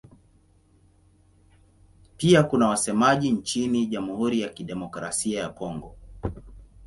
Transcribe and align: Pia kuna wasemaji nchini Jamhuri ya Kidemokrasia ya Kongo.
Pia 2.17 2.43
kuna 2.43 2.67
wasemaji 2.67 3.31
nchini 3.31 3.85
Jamhuri 3.87 4.41
ya 4.41 4.49
Kidemokrasia 4.49 5.39
ya 5.41 5.49
Kongo. 5.49 5.95